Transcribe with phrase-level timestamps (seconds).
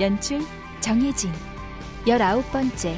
[0.00, 0.40] 연출
[0.80, 1.32] 정혜진.
[2.06, 2.96] 열아홉 번째.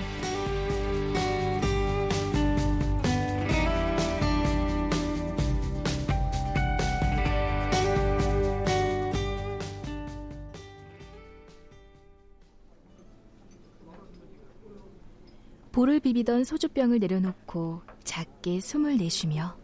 [15.73, 19.57] 볼을 비비던 소주병을 내려놓고 작게 숨을 내쉬며.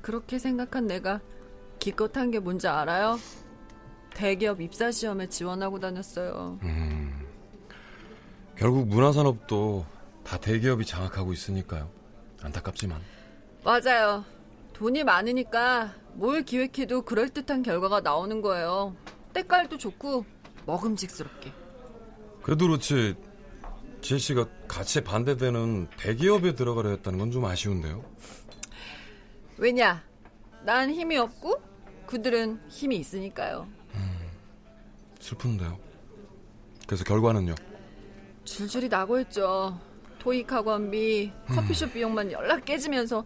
[0.00, 1.20] 그렇게 생각한 내가
[1.78, 3.18] 기껏 한 게 뭔지 알아요?
[4.20, 6.58] 대기업 입사 시험에 지원하고 다녔어요.
[6.62, 7.12] 음,
[8.56, 9.84] 결국 문화산업도
[10.24, 11.90] 다 대기업이 장악하고 있으니까요.
[12.42, 12.98] 안타깝지만.
[13.62, 14.24] 맞아요.
[14.72, 18.96] 돈이 많으니까 뭘 기획해도 그럴듯한 결과가 나오는 거예요.
[19.34, 20.24] 때깔도 좋고
[20.64, 21.52] 먹음직스럽게.
[22.42, 23.16] 그래도 그렇지
[24.00, 28.02] 지혜 씨가 같이 반대되는 대기업에 들어가려 했다는 건 좀 아쉬운데요.
[29.58, 30.02] 왜냐?
[30.62, 31.60] 난 힘이 없고
[32.06, 33.68] 그들은 힘이 있으니까요.
[35.26, 35.78] 슬픈데요.
[36.86, 37.54] 그래서 결과는요?
[38.44, 39.80] 줄줄이 나고 있죠.
[40.20, 43.24] 토익 학원비, 커피숍 비용만 연락 깨지면서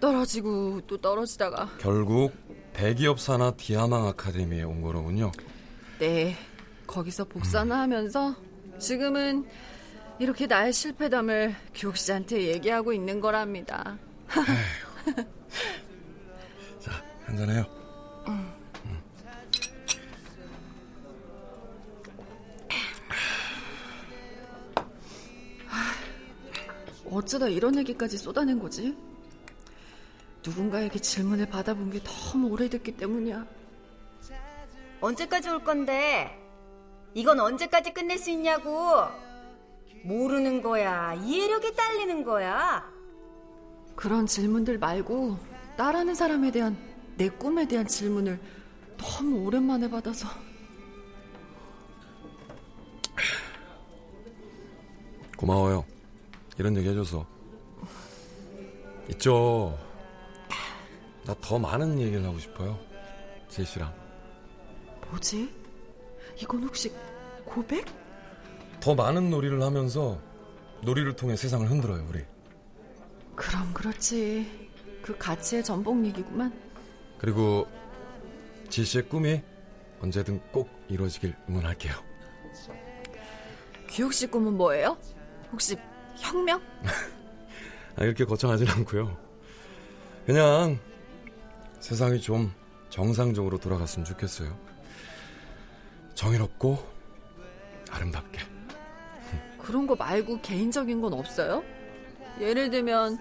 [0.00, 2.32] 떨어지고 또 떨어지다가 결국
[2.72, 5.30] 대기업 산하 디아망 아카데미에 온 거로군요.
[5.98, 6.36] 네,
[6.86, 8.34] 거기서 복사나 하면서
[8.78, 9.46] 지금은
[10.18, 13.98] 이렇게 나의 실패담을 규옥 씨한테 얘기하고 있는 거랍니다.
[16.80, 16.92] 자,
[17.26, 17.81] 한잔해요.
[27.12, 28.96] 어쩌다 이런 얘기까지 쏟아낸 거지?
[30.44, 33.46] 누군가에게 질문을 받아본 게 너무 오래됐기 때문이야.
[35.00, 36.38] 언제까지 올 건데?
[37.14, 38.70] 이건 언제까지 끝낼 수 있냐고?
[40.04, 41.14] 모르는 거야.
[41.14, 42.90] 이해력이 딸리는 거야.
[43.94, 45.36] 그런 질문들 말고
[45.76, 46.76] 나라는 사람에 대한
[47.16, 48.40] 내 꿈에 대한 질문을
[48.96, 50.28] 너무 오랜만에 받아서
[55.36, 55.91] 고마워요.
[56.62, 57.26] 이런 얘기 해줘서.
[59.10, 59.76] 있죠.
[61.24, 62.78] 나 더 많은 얘기를 하고 싶어요.
[63.48, 63.92] 씨랑.
[65.10, 65.52] 뭐지?
[66.40, 66.92] 이건 혹시
[67.44, 67.84] 고백?
[68.80, 70.20] 더 많은 놀이를 하면서
[70.82, 72.24] 놀이를 통해 세상을 흔들어요, 우리.
[73.34, 74.70] 그럼 그렇지.
[75.02, 76.52] 그 가치의 전복 얘기구만.
[77.18, 77.66] 그리고
[78.70, 79.42] 씨의 꿈이
[80.00, 81.92] 언제든 꼭 이루어지길 응원할게요.
[83.88, 84.96] 규혁 씨 꿈은 뭐예요?
[85.52, 85.76] 혹시
[86.22, 86.60] 혁명?
[87.96, 89.16] 아, 이렇게 거창하진 않고요.
[90.24, 90.78] 그냥
[91.80, 92.52] 세상이 좀
[92.88, 94.56] 정상적으로 돌아갔으면 좋겠어요.
[96.14, 96.78] 정의롭고
[97.90, 98.40] 아름답게.
[99.60, 101.62] 그런 거 말고 개인적인 건 없어요?
[102.40, 103.18] 예를 들면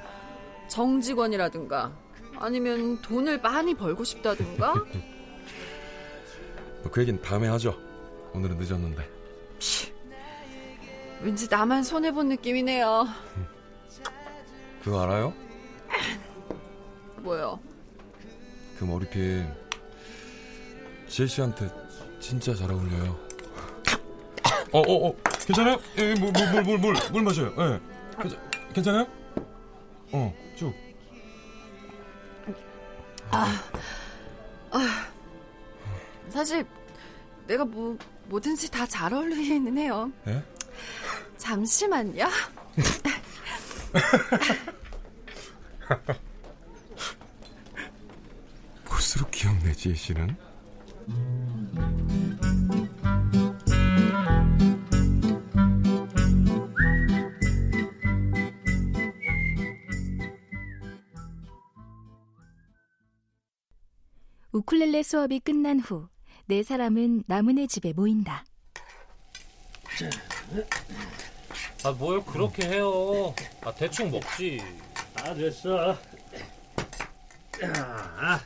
[0.69, 1.91] 정직원이라든가
[2.37, 4.73] 아니면 돈을 많이 벌고 싶다든가
[6.83, 7.77] 뭐그 얘기는 다음에 하죠.
[8.33, 9.20] 오늘은 늦었는데.
[11.23, 13.05] 왠지 나만 손해본 느낌이네요.
[14.83, 15.33] 그거 알아요?
[17.17, 17.59] 뭐요?
[18.79, 19.47] 그 머리핀
[21.07, 21.69] 씨한테
[22.19, 23.19] 진짜 잘 어울려요.
[24.73, 25.15] 어, 어, 어,
[25.45, 25.77] 괜찮아요?
[25.97, 27.53] 예, 물, 물, 물, 물, 물, 물 마셔요.
[27.57, 27.79] 예.
[28.21, 28.39] 괜찮,
[28.73, 29.07] 괜찮아요?
[30.13, 30.73] 어, 쭉.
[36.29, 36.65] 사실
[37.47, 40.11] 내가 뭐 뭐든지 다 잘 어울리기는 해요.
[40.27, 40.41] 예?
[41.41, 42.25] 잠시만요.
[48.85, 50.37] 볼수록 귀엽네, 지혜 씨는.
[64.53, 66.11] 우쿨렐레 수업이 끝난 후
[66.51, 68.43] 네 사람은 나문의 집에 모인다.
[71.83, 73.33] 아, 뭘 그렇게 해요.
[73.61, 74.61] 아, 대충 먹지.
[75.15, 75.97] 다 됐어.
[77.59, 78.39] 자,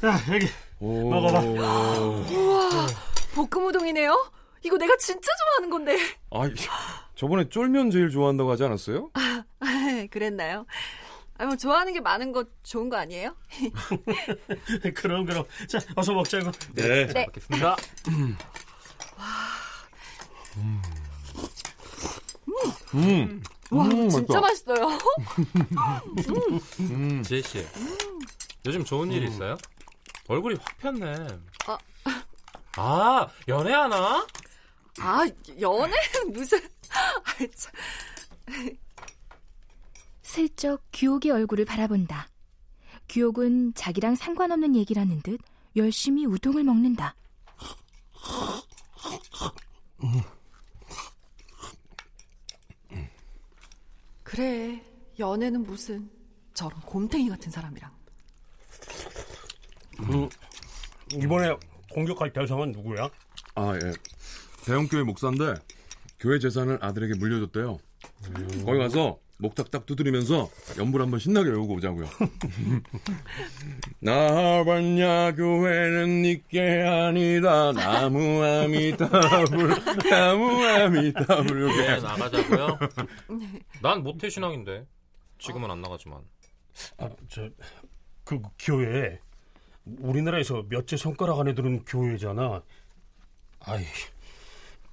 [0.00, 0.48] 자 여기
[0.80, 1.08] 오.
[1.08, 1.40] 먹어봐.
[1.40, 2.86] 우와,
[3.34, 4.32] 볶음 우동이네요.
[4.62, 5.96] 이거 내가 진짜 좋아하는 건데.
[6.30, 6.50] 아,
[7.14, 9.10] 저번에 쫄면 제일 좋아한다고 하지 않았어요?
[10.10, 10.66] 그랬나요?
[11.38, 13.36] 아, 뭐 좋아하는 게 많은 거 좋은 거 아니에요?
[14.94, 15.44] 그럼 그럼.
[15.68, 16.50] 자 어서 먹자고.
[16.74, 17.06] 네.
[17.06, 17.26] 네.
[17.26, 17.76] 먹겠습니다.
[18.08, 18.36] 음.
[23.70, 24.74] 와, 음, 진짜 맛있다.
[24.74, 24.98] 맛있어요.
[26.80, 27.22] 음.
[27.22, 27.64] 지혜 씨,
[28.66, 29.56] 요즘 좋은 일 있어요?
[30.28, 31.26] 얼굴이 확 폈네.
[31.66, 31.78] 아.
[32.76, 34.26] 아, 연애하나?
[35.00, 35.26] 아,
[35.60, 35.92] 연애는
[36.32, 36.58] 무슨.
[36.90, 37.72] 아, 참.
[40.22, 42.28] 슬쩍 규옥의 얼굴을 바라본다.
[43.08, 45.40] 규옥은 자기랑 상관없는 얘기라는 듯
[45.76, 47.14] 열심히 우동을 먹는다.
[54.30, 54.80] 그래,
[55.18, 56.08] 연애는 무슨.
[56.54, 57.90] 저런 곰탱이 같은 사람이랑.
[59.96, 60.28] 그
[61.16, 61.56] 이번에
[61.90, 63.10] 공격할 대상은 누구야?
[63.56, 63.92] 아, 예.
[64.64, 65.54] 대형교회 목사인데
[66.20, 67.78] 교회 재산을 아들에게 물려줬대요.
[68.64, 72.06] 거기 가서 목 딱딱 두드리면서 연불 한번 신나게 외우고 오자고요.
[74.00, 79.70] 나봤냐 교회는 니께 아니다 나무 아미타불
[80.10, 82.78] 나무 아미타불 네, 나가자고요.
[83.82, 84.86] 난 모태 신앙인데.
[85.38, 86.20] 지금은 안 나가지만.
[86.98, 87.48] 아, 저,
[88.24, 89.18] 그 교회
[89.86, 92.62] 우리나라에서 몇째 손가락 안에 드는 교회잖아.
[93.60, 93.84] 아이,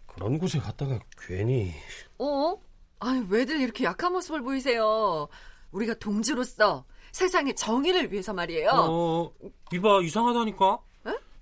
[0.06, 1.74] 그런 곳에 갔다가 괜히
[2.18, 2.56] 어?
[3.00, 5.28] 아니, 왜들 이렇게 약한 모습을 보이세요?
[5.72, 8.70] 우리가 동지로서 세상의 정의를 위해서 말이에요.
[8.74, 9.32] 어,
[9.72, 10.80] 이봐, 이상하다니까?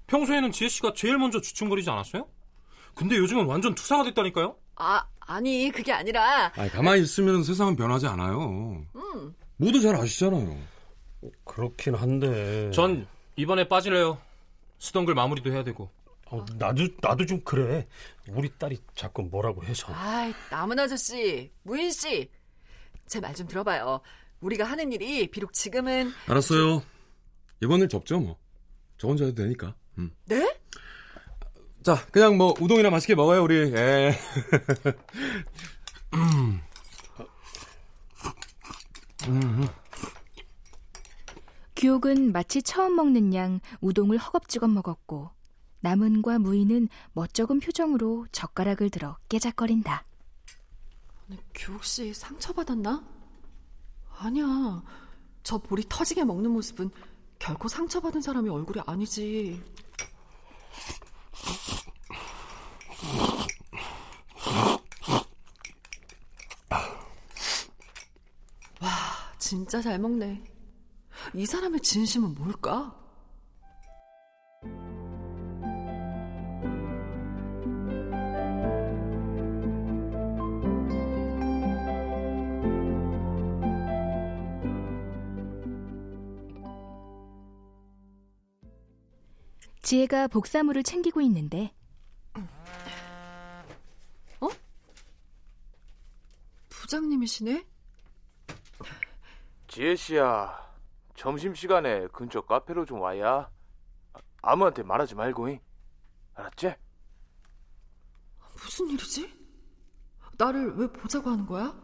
[0.08, 2.28] 평소에는 지혜 씨가 제일 먼저 주춤거리지 않았어요?
[2.94, 4.56] 근데 요즘은 완전 투사가 됐다니까요?
[4.76, 6.52] 아, 아니, 그게 아니라.
[6.56, 8.86] 아니, 가만히 있으면 세상은 변하지 않아요.
[8.96, 9.36] 음.
[9.58, 10.56] 모두 잘 아시잖아요.
[11.44, 12.70] 그렇긴 한데.
[12.72, 14.20] 전 이번에 빠질래요.
[14.78, 15.90] 쓰던 글 마무리도 해야 되고.
[16.32, 17.88] 어, 나도 나도 좀 그래.
[18.30, 19.88] 우리 딸이 자꾸 뭐라고 해서.
[19.94, 22.30] 아이, 남은 아저씨, 무인 씨.
[23.08, 24.02] 제 말 좀 들어봐요.
[24.42, 26.82] 우리가 하는 일이 비록 지금은 알았어요.
[27.62, 28.38] 이번 일 접죠 뭐.
[28.98, 29.76] 저 혼자 해도 되니까.
[29.98, 30.12] 음.
[30.26, 30.58] 네?
[31.84, 33.72] 자, 그냥 뭐 우동이나 맛있게 먹어요 우리.
[33.76, 34.18] 예.
[41.76, 45.30] 규옥은 마치 처음 먹는 양 우동을 허겁지겁 먹었고
[45.86, 50.04] 남은과 무인은 멋쩍은 표정으로 젓가락을 들어 깨작거린다.
[51.54, 53.06] 교옥 씨 상처받았나?
[54.18, 54.82] 아니야.
[55.44, 56.90] 저 볼이 터지게 먹는 모습은
[57.38, 59.62] 결코 상처받은 사람의 얼굴이 아니지.
[68.82, 68.90] 와,
[69.38, 70.44] 진짜 잘 먹네.
[71.36, 73.05] 이 사람의 진심은 뭘까?
[89.86, 91.72] 지혜가 복사물을 챙기고 있는데
[96.70, 97.66] 부장님이시네?
[99.68, 100.72] 지혜 씨야,
[101.16, 103.50] 점심 시간에 근처 카페로 좀 와야.
[104.14, 105.60] 아, 아무한테 말하지 말고, 잉?
[106.36, 106.76] 알았지?
[108.54, 109.34] 무슨 일이지?
[110.38, 111.76] 나를 왜 보자고 하는 거야?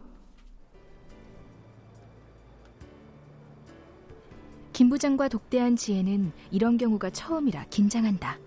[4.72, 8.38] 김 부장과 독대한 지혜는 이런 경우가 처음이라 긴장한다.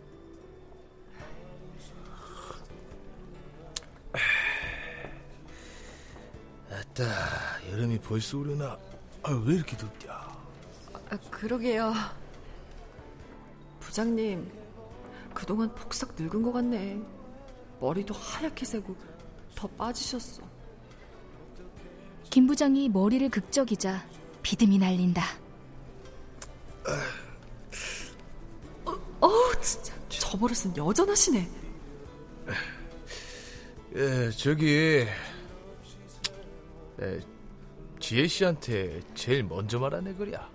[6.72, 7.04] 아따,
[7.72, 8.78] 여름이 벌써 오려나?
[9.24, 10.14] 아, 왜 이렇게 덥냐?
[11.10, 11.94] 아, 그러게요.
[13.80, 14.52] 부장님,
[15.34, 17.00] 그동안 폭삭 늙은 것 같네.
[17.80, 18.96] 머리도 하얗게 새고
[19.54, 20.42] 더 빠지셨어.
[22.30, 24.06] 김 부장이 머리를 극적이자
[24.42, 25.45] 비듬이 날린다.
[29.22, 29.94] 어 우, 진짜.
[30.10, 31.50] 저 버릇은 여전하시네.
[33.96, 35.06] 예, 저기,
[37.00, 37.20] 에,
[38.00, 40.48] 지혜 씨한테 제일 먼저 말한 애 그랴.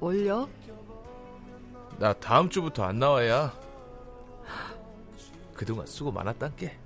[0.00, 0.48] 뭘요?
[1.98, 3.52] 나 다음 주부터 안 나와야.
[5.54, 6.76] 그동안 수고 많았단께.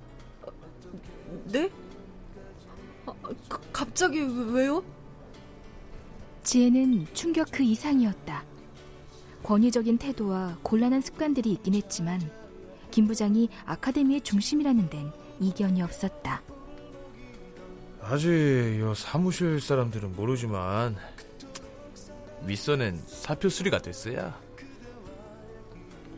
[1.45, 1.69] 네?
[3.05, 3.13] 아,
[3.49, 4.83] 가- 갑자기 왜- 왜요?
[6.43, 8.43] 지혜는 충격 그 이상이었다.
[9.43, 12.21] 권위적인 태도와 곤란한 습관들이 있긴 했지만
[12.91, 16.41] 김 부장이 아카데미의 중심이라는 데는 이견이 없었다.
[18.01, 20.95] 아직 요 사무실 사람들은 모르지만
[22.45, 24.39] 윗선엔 사표 수리가 됐어야.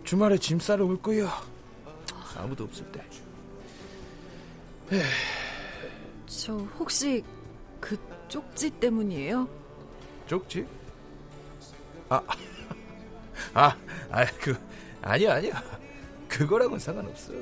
[0.03, 1.29] 주말에 짐 싸러 올 거야.
[2.35, 3.03] 아무도 없을 때.
[6.25, 7.23] 저 혹시
[7.79, 9.47] 그 쪽지 때문이에요?
[10.27, 10.65] 쪽지?
[12.09, 12.21] 아,
[13.53, 13.75] 아,
[14.11, 14.57] 아, 그
[15.01, 15.61] 아니야, 아니야.
[16.27, 17.33] 그거랑은 상관없어.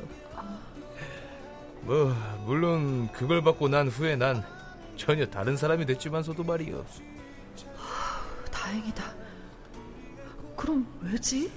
[1.81, 2.13] 뭐
[2.45, 4.43] 물론 그걸 받고 난 후에 난
[4.97, 6.85] 전혀 다른 사람이 됐지만서도 말이요.
[8.51, 9.13] 다행이다.
[10.55, 11.51] 그럼 왜지?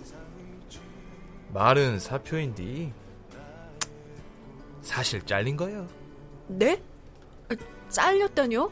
[1.52, 2.92] 말은 사표인디
[4.82, 5.86] 사실 잘린 거예요.
[6.48, 6.80] 네?
[7.50, 7.54] 아,
[7.90, 8.70] 잘렸다뇨?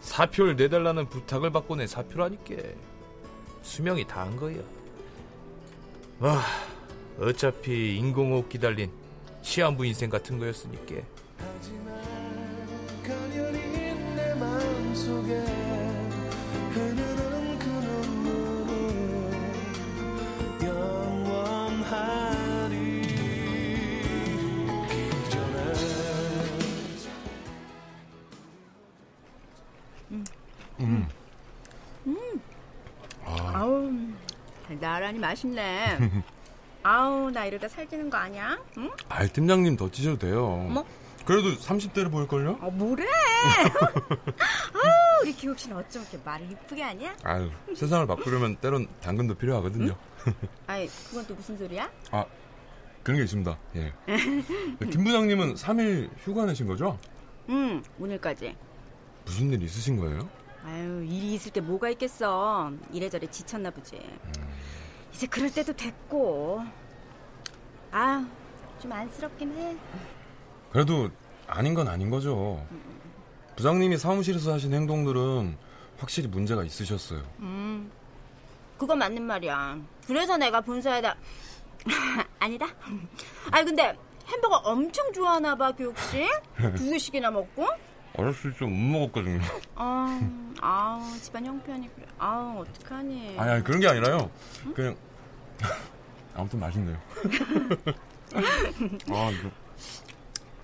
[0.00, 2.54] 사표를 내달라는 부탁을 받고 낸 사표라니까
[3.62, 4.62] 수명이 다 한 거예요.
[6.18, 6.40] 와
[7.20, 8.90] 어차피 인공호흡 기달린
[9.42, 11.02] 시한부 인생 같은 거였으니까.
[35.06, 35.98] 나란히 맛있네.
[36.82, 38.58] 아우, 나 이러다 살찌는 거 아니야?
[38.76, 38.90] 응?
[39.08, 40.64] 아, 팀장님 더 찌셔도 돼요.
[40.66, 40.84] 어머.
[41.24, 42.58] 그래도 30대를 보일걸요?
[42.60, 43.04] 어, 뭐래?
[44.74, 47.16] 아우, 우리 기옥 씨는 어쩜 이렇게 말을 이쁘게 하냐?
[47.22, 49.96] 아유, 세상을 바꾸려면 때론 당근도 필요하거든요.
[50.66, 51.88] 아이, 그건 또 무슨 소리야?
[52.10, 52.24] 아,
[53.04, 53.58] 그런 게 있습니다.
[53.76, 53.92] 예.
[54.90, 56.98] 김 부장님은 3일 휴가 내신 거죠?
[57.48, 58.56] 응, 오늘까지.
[59.24, 60.28] 무슨 일 있으신 거예요?
[60.64, 62.72] 아유, 일이 있을 때 뭐가 있겠어.
[62.92, 64.00] 이래저래 지쳤나 보지.
[65.16, 66.62] 이제 그럴 때도 됐고.
[67.90, 68.26] 아,
[68.78, 69.74] 좀 안쓰럽긴 해.
[70.70, 71.08] 그래도
[71.46, 72.62] 아닌 건 아닌 거죠.
[73.56, 75.56] 부장님이 사무실에서 하신 행동들은
[75.96, 77.22] 확실히 문제가 있으셨어요.
[77.38, 77.90] 음,
[78.76, 79.78] 그건 맞는 말이야.
[80.06, 81.16] 그래서 내가 본사에다
[82.38, 82.66] 아니다.
[83.50, 83.96] 아니 근데
[84.26, 86.26] 햄버거 엄청 좋아하나 봐, 교육 씨.
[86.76, 87.66] 두 개씩이나 먹고.
[88.16, 89.40] 어렸을 때못 먹었거든요.
[89.76, 90.20] 아,
[90.60, 92.06] 아, 집안 형편이 그래.
[92.18, 93.36] 아, 어떡하니.
[93.38, 94.30] 아니, 아니 그런 게 아니라요.
[94.74, 94.96] 그냥
[96.34, 96.98] 아무튼 맛있네요.
[99.08, 99.50] 아, 이거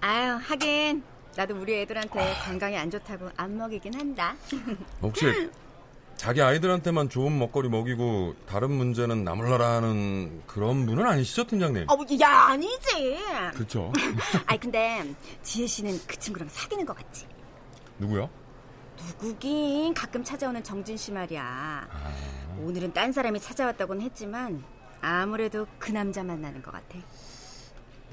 [0.00, 1.02] 아유, 하긴
[1.36, 4.34] 나도 우리 애들한테 건강에 안 좋다고 안 먹이긴 한다.
[5.00, 5.50] 혹시
[6.16, 11.86] 자기 아이들한테만 좋은 먹거리 먹이고 다른 문제는 나몰라라 하는 그런 분은 아니시죠, 팀장님?
[11.88, 13.18] 어, 야, 아니지.
[13.54, 13.92] 그렇죠.
[14.46, 17.26] 아니 근데 지혜 씨는 그 친구랑 사귀는 것 같지?
[17.98, 18.28] 누구요?
[18.96, 21.88] 누구긴 가끔 찾아오는 정진 씨 말이야.
[22.60, 24.62] 오늘은 딴 사람이 찾아왔다고는 했지만
[25.00, 26.98] 아무래도 그 남자 만나는 것 같아.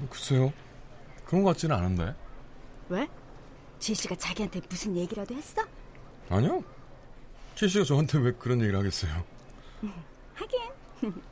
[0.08, 0.52] 글쎄요.
[1.24, 2.14] 그런 것 같지는 않은데.
[2.88, 3.08] 왜?
[3.78, 5.62] 지혜 씨가 자기한테 무슨 얘기라도 했어?
[6.28, 6.62] 아니요.
[7.54, 9.24] 최 씨가 저한테 왜 그런 얘기를 하겠어요?
[10.34, 10.60] 하긴.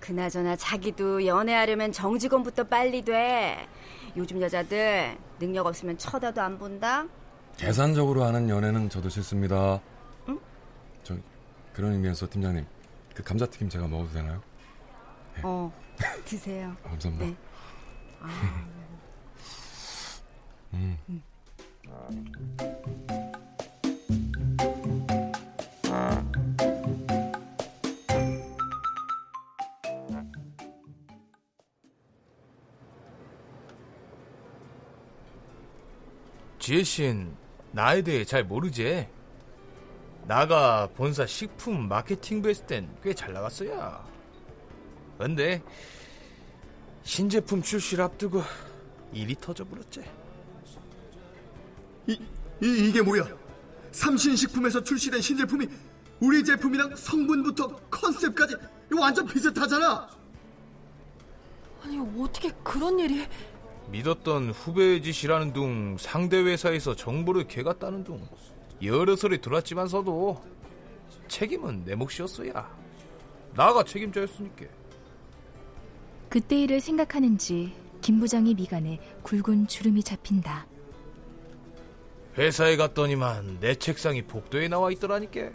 [0.00, 3.68] 그나저나 자기도 연애하려면 정직원부터 빨리 돼.
[4.16, 7.06] 요즘 여자들 능력 없으면 쳐다도 안 본다.
[7.56, 9.80] 계산적으로 하는 연애는 저도 싫습니다.
[10.28, 10.38] 응?
[11.02, 11.16] 저
[11.72, 12.66] 그런 의미에서 팀장님
[13.14, 14.42] 그 감자튀김 제가 먹어도 되나요?
[15.42, 15.72] 어,
[16.24, 16.74] 드세요.
[16.84, 17.26] 아, 감사합니다.
[17.26, 17.36] 네.
[18.20, 18.66] 아,
[20.74, 20.98] 음.
[36.58, 37.41] 지혜 씨는
[37.72, 39.08] 나에 대해 잘 모르지?
[40.26, 44.04] 나가 본사 식품 마케팅부 했을 땐 꽤 잘 나갔어야.
[45.18, 45.62] 근데
[47.02, 48.42] 신제품 출시를 앞두고
[49.12, 50.02] 일이 터져버렸지.
[52.06, 52.12] 이,
[52.62, 53.26] 이, 이게 뭐야?
[53.92, 55.68] 삼신식품에서 출시된 신제품이
[56.20, 58.56] 우리 제품이랑 성분부터 컨셉까지
[58.98, 60.08] 완전 비슷하잖아.
[61.84, 63.26] 아니 어떻게 그런 일이?
[63.90, 68.26] 믿었던 후배의 짓이라는 둥 상대 회사에서 정보를 개갔다는 둥
[68.82, 70.42] 여러 소리 들었지만서도
[71.28, 72.68] 책임은 내 몫이었어야.
[73.54, 74.64] 나가 책임자였으니까.
[76.28, 80.66] 그때 일을 생각하는지 김 부장의 미간에 굵은 주름이 잡힌다.
[82.38, 85.50] 회사에 갔더니만 내 책상이 복도에 나와 있더라니까.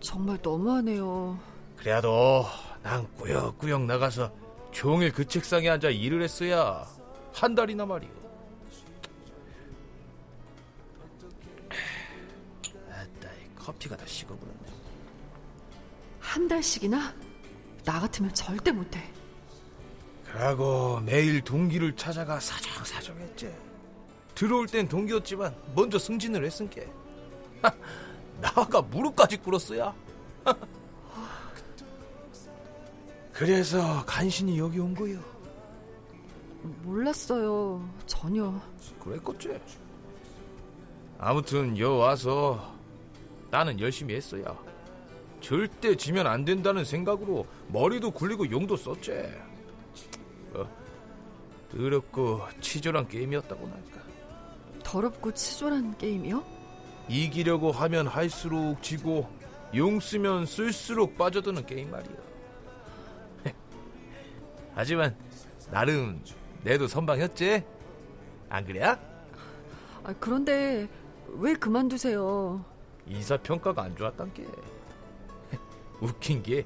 [0.00, 1.38] 정말 너무하네요.
[1.76, 2.44] 그래도
[2.82, 4.32] 난 꾸역꾸역 나가서
[4.72, 6.84] 종일 그 책상에 앉아 일을 했어야
[7.32, 8.10] 한 달이나 말이오.
[12.90, 14.60] 아따, 이 커피가 다 식어버렸네.
[16.20, 17.14] 한 달씩이나?
[17.84, 19.02] 나 같으면 절대 못해.
[20.24, 23.52] 그러고 매일 동기를 찾아가 사정사정했지.
[24.34, 26.82] 들어올 땐 동기였지만 먼저 승진을 했으니까.
[28.40, 29.94] 나가 무릎까지 꿇었어야.
[33.32, 35.18] 그래서 간신히 여기 온 거요.
[36.62, 37.88] 몰랐어요.
[38.06, 38.52] 전혀.
[39.02, 39.60] 그랬겠지.
[41.18, 42.74] 아무튼 여 와서
[43.50, 44.56] 나는 열심히 했어야.
[45.40, 49.12] 절대 지면 안 된다는 생각으로 머리도 굴리고 용도 썼지.
[50.54, 50.66] 어,
[51.70, 54.00] 더럽고 치졸한 게임이었다고 할까.
[54.82, 56.44] 더럽고 치졸한 게임이요?
[57.08, 59.28] 이기려고 하면 할수록 지고
[59.74, 62.16] 용 쓰면 쓸수록 빠져드는 게임 말이야.
[64.74, 65.16] 하지만
[65.70, 66.22] 나름
[66.62, 67.62] 내도 선방했지?
[68.48, 68.82] 안 그래?
[68.82, 70.88] 아, 그런데
[71.34, 72.64] 왜 그만두세요?
[73.06, 74.44] 인사평가가 안 좋았단 게
[76.00, 76.64] 웃긴 게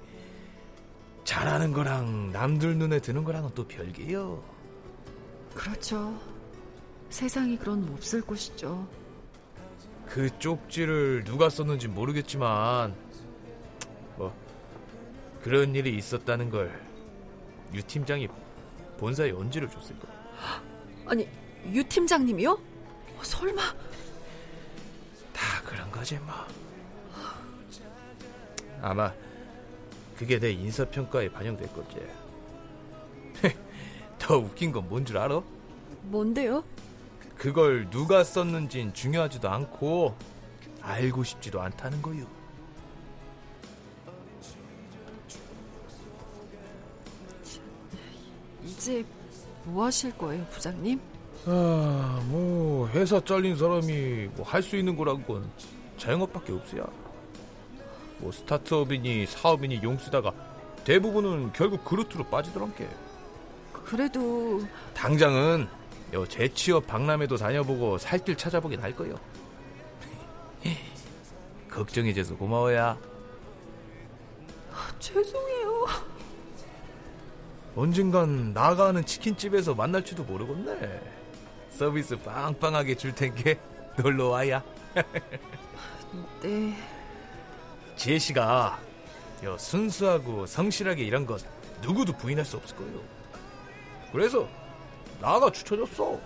[1.25, 4.43] 잘하는 거랑 남들 눈에 드는 거랑은 또 별개요.
[5.55, 6.19] 그렇죠.
[7.11, 8.87] 세상이 그런 몹쓸 곳이죠.
[10.07, 12.95] 그 쪽지를 누가 썼는지 모르겠지만
[14.17, 14.35] 뭐
[15.43, 16.85] 그런 일이 있었다는 걸
[17.75, 18.29] 유 팀장이
[18.99, 20.13] 본사에 언지를 줬을 거야.
[21.07, 21.29] 아니
[21.73, 22.59] 유 팀장님이요?
[23.23, 23.63] 설마
[25.33, 26.35] 다 그런 거지 뭐.
[28.83, 29.13] 아마
[30.17, 31.97] 그게 내 인사평가에 반영될 거지.
[34.19, 35.43] 더 웃긴 건 뭔 줄 알아?
[36.03, 36.63] 뭔데요?
[37.37, 40.15] 그걸 누가 썼는진 중요하지도 않고
[40.83, 42.27] 알고 싶지도 않다는 거요.
[48.85, 49.03] 이제
[49.65, 51.01] 뭐 하실 거예요, 부장님?
[51.47, 55.51] 아, 뭐 회사 잘린 사람이 뭐 할 수 있는 거란 건
[55.97, 56.85] 자영업밖에 없어야.
[58.19, 60.35] 뭐 스타트업이니 사업이니 용 쓰다가
[60.85, 62.87] 대부분은 결국 그루트로 빠지더란게.
[63.73, 64.63] 그래도
[64.93, 65.67] 당장은
[66.13, 69.15] 요 재취업 박람회도 다녀보고 살길 찾아보긴 할 거요.
[71.71, 72.99] 걱정해줘서 고마워야.
[74.99, 75.64] 죄송해요.
[77.77, 81.01] 언젠간 나가는 치킨집에서 만날지도 모르겠네.
[81.71, 83.59] 서비스 빵빵하게 줄 텐게
[83.97, 84.63] 놀러 와야.
[86.43, 86.77] 네.
[87.97, 88.79] 지혜 씨가
[89.43, 91.45] 요 순수하고 성실하게 일한 것
[91.83, 93.01] 누구도 부인할 수 없을 거예요.
[94.13, 94.49] 그래서
[95.21, 96.19] 나가 추천했어.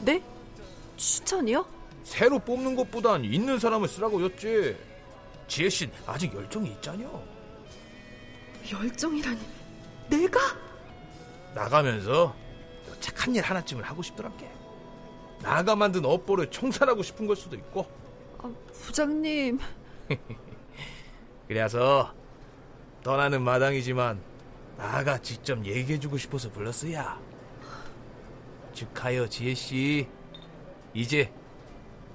[0.00, 0.22] 네?
[0.96, 1.66] 추천이요?
[2.04, 4.76] 새로 뽑는 것보단 있는 사람을 쓰라고 였지.
[5.48, 7.22] 지혜 씨 아직 열정이 있잖여.
[8.70, 9.40] 열정이라니.
[10.08, 10.63] 내가?
[11.54, 12.34] 나가면서
[13.00, 14.50] 착한 일 하나쯤을 하고 싶더란게.
[15.42, 17.86] 나가 만든 업보를 청산하고 싶은 걸 수도 있고.
[18.38, 19.58] 아, 부장님.
[21.48, 22.12] 그래서
[23.02, 24.20] 떠나는 마당이지만
[24.76, 27.20] 나가 직접 얘기해주고 싶어서 불렀어야.
[28.72, 30.08] 축하요 지혜 씨.
[30.94, 31.32] 이제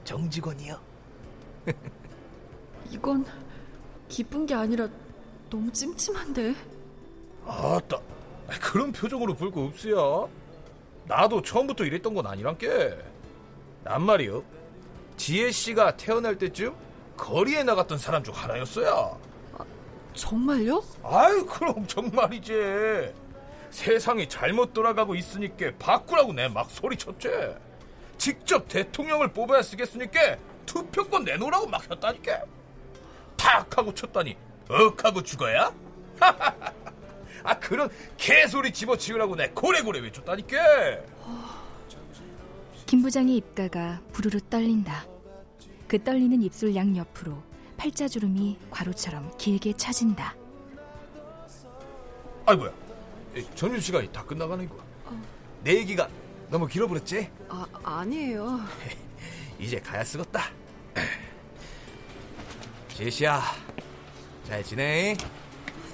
[0.03, 0.79] 정직원이요.
[2.91, 3.25] 이건
[4.07, 4.87] 기쁜 게 아니라
[5.49, 6.55] 너무 찜찜한데.
[7.45, 7.99] 아따,
[8.61, 10.27] 그런 표정으로 볼 거 없어야.
[11.05, 12.97] 나도 처음부터 이랬던 건 아니란게.
[13.83, 14.43] 난 말이요.
[15.17, 16.73] 지혜 씨가 태어날 때쯤
[17.17, 19.17] 거리에 나갔던 사람 중 하나였어야.
[20.13, 20.83] 정말요?
[21.03, 23.13] 아유, 그럼 정말이지.
[23.69, 27.29] 세상이 잘못 돌아가고 있으니까 바꾸라고 내 막 소리쳤지.
[28.17, 32.43] 직접 대통령을 뽑아야 쓰겠으니까 투표권 내놓으라고 막 했다니까.
[33.37, 34.35] 탁 하고 쳤다니
[34.69, 35.73] 억 하고 죽어야?
[37.43, 40.57] 아 그런 개소리 집어치우라고 내 고래고래 외쳤다니까.
[42.85, 45.05] 김 부장의 입가가 부르르 떨린다.
[45.87, 47.41] 그 떨리는 입술 양 옆으로
[47.77, 50.35] 팔자주름이 과로처럼 길게 처진다.
[52.45, 52.73] 아이 뭐야?
[53.55, 54.79] 점심 시간이 다 끝나가는 거야.
[55.63, 56.09] 내 얘기가
[56.49, 57.29] 너무 길어버렸지?
[57.47, 58.59] 아, 아니에요.
[59.59, 60.41] 이제 가야 쓰겄다.
[62.89, 63.41] 제시야,
[64.47, 65.15] 잘 지내?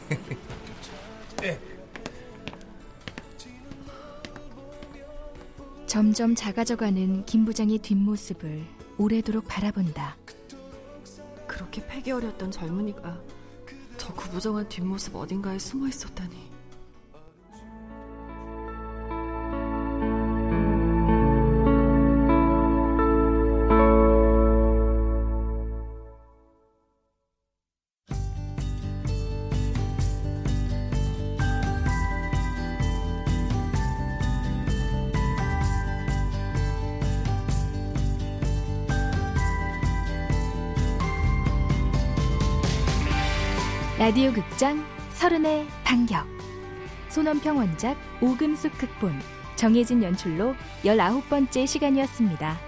[1.46, 1.60] 네.
[5.86, 8.66] 점점 작아져가는 김 부장의 뒷모습을
[8.98, 10.18] 오래도록 바라본다.
[11.46, 13.22] 그렇게 패기 어렸던 젊은이가
[13.98, 16.45] 저 구부정한 뒷모습 어딘가에 숨어 있었다니.
[44.06, 46.28] 라디오 극장 서른의 반격
[47.10, 49.20] 손원평 원작 오금숙 극본
[49.56, 50.54] 정혜진 연출로
[50.86, 52.65] 열아홉 번째 시간이었습니다.